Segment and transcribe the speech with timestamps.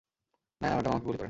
[0.61, 1.19] Naina madam, আমাকে গুলি করেন!